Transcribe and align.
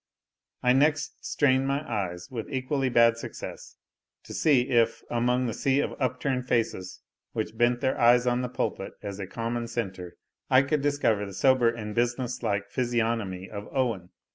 I 0.63 0.73
next 0.73 1.23
strained 1.23 1.67
my 1.67 1.87
eyes, 1.87 2.31
with 2.31 2.49
equally 2.49 2.89
bad 2.89 3.17
success, 3.19 3.77
to 4.23 4.33
see 4.33 4.61
if, 4.67 5.03
among 5.11 5.45
the 5.45 5.53
sea 5.53 5.79
of 5.79 5.93
up 6.01 6.19
turned 6.19 6.47
faces 6.47 7.01
which 7.33 7.55
bent 7.55 7.81
their 7.81 7.99
eyes 8.01 8.25
on 8.25 8.41
the 8.41 8.49
pulpit 8.49 8.93
as 9.03 9.19
a 9.19 9.27
common 9.27 9.67
centre, 9.67 10.15
I 10.49 10.63
could 10.63 10.81
discover 10.81 11.27
the 11.27 11.33
sober 11.35 11.69
and 11.69 11.93
business 11.93 12.41
like 12.41 12.71
physiognomy 12.71 13.47
of 13.47 13.67
Owen. 13.71 14.09